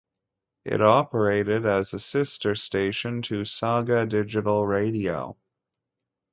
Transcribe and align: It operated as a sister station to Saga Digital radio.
It 0.65 0.81
operated 0.81 1.67
as 1.67 1.93
a 1.93 1.99
sister 1.99 2.55
station 2.55 3.21
to 3.21 3.45
Saga 3.45 4.07
Digital 4.07 4.65
radio. 4.65 5.37